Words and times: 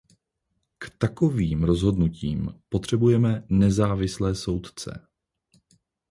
K 0.79 0.89
takovým 0.97 1.63
rozhodnutím 1.63 2.61
potřebujeme 2.69 3.45
nezávislé 3.49 4.35
soudce. 4.35 5.07